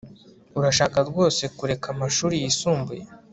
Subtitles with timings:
[0.57, 3.03] Urashaka rwose kureka amashuri yisumbuye